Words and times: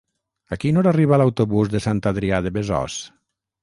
A 0.55 0.57
quina 0.63 0.81
hora 0.81 0.93
arriba 0.93 1.21
l'autobús 1.23 1.71
de 1.77 1.85
Sant 1.89 2.03
Adrià 2.15 2.45
de 2.47 2.57
Besòs? 2.61 3.03